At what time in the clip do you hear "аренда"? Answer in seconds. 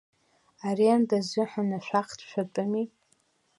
0.67-1.15